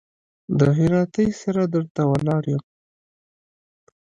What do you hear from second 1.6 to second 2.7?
در ته ولاړ يم.